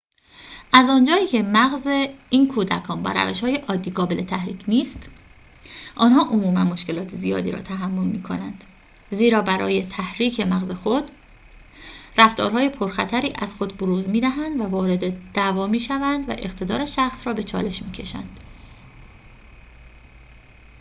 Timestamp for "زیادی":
7.09-7.51